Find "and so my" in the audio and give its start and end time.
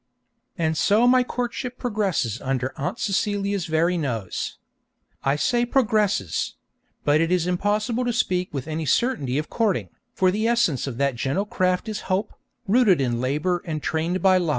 0.57-1.23